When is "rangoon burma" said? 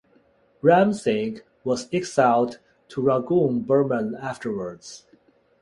3.03-4.17